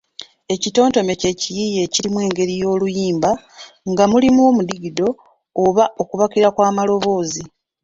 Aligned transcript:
Ekitontome 0.53 1.13
kye 1.21 1.31
kiyiiye 1.39 1.79
ekiri 1.87 2.09
mu 2.15 2.21
ngeri 2.27 2.53
y’oluyimba 2.61 3.31
nga 3.91 4.03
mulimu 4.11 4.41
omudigido, 4.49 5.07
oba 5.65 5.83
okubakira 6.01 6.47
kw’amaloboozi 6.55 7.43